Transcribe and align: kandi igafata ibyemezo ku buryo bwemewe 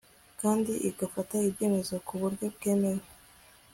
kandi 0.41 0.71
igafata 0.89 1.35
ibyemezo 1.49 1.93
ku 2.07 2.13
buryo 2.21 2.45
bwemewe 2.55 3.03